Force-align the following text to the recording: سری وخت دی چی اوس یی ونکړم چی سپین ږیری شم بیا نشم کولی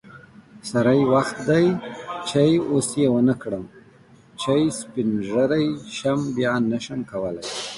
سری 0.69 1.01
وخت 1.13 1.37
دی 1.47 1.63
چی 2.27 2.49
اوس 2.69 2.89
یی 2.99 3.05
ونکړم 3.11 3.63
چی 4.41 4.59
سپین 4.79 5.09
ږیری 5.27 5.67
شم 5.97 6.19
بیا 6.35 6.53
نشم 6.71 6.99
کولی 7.09 7.41